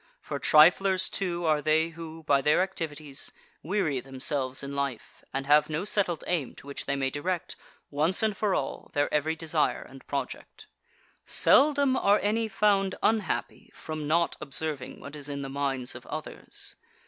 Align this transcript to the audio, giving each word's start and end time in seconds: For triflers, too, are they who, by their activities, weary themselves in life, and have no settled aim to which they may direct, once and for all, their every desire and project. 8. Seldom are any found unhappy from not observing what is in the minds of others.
For 0.19 0.39
triflers, 0.39 1.09
too, 1.11 1.45
are 1.45 1.61
they 1.61 1.89
who, 1.89 2.23
by 2.23 2.41
their 2.41 2.63
activities, 2.63 3.31
weary 3.61 3.99
themselves 3.99 4.63
in 4.63 4.75
life, 4.75 5.23
and 5.31 5.45
have 5.45 5.69
no 5.69 5.85
settled 5.85 6.23
aim 6.25 6.55
to 6.55 6.65
which 6.65 6.87
they 6.87 6.95
may 6.95 7.11
direct, 7.11 7.55
once 7.91 8.23
and 8.23 8.35
for 8.35 8.55
all, 8.55 8.89
their 8.95 9.13
every 9.13 9.35
desire 9.35 9.83
and 9.83 10.07
project. 10.07 10.65
8. 11.25 11.29
Seldom 11.29 11.95
are 11.95 12.17
any 12.23 12.47
found 12.47 12.95
unhappy 13.03 13.71
from 13.75 14.07
not 14.07 14.35
observing 14.41 14.99
what 14.99 15.15
is 15.15 15.29
in 15.29 15.43
the 15.43 15.49
minds 15.49 15.93
of 15.93 16.07
others. 16.07 16.73